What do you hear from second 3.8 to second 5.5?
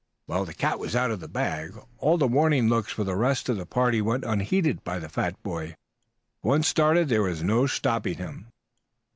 went unheeded by the fat